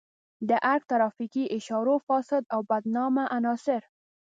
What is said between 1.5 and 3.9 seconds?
اشارو فاسد او بدنامه عناصر.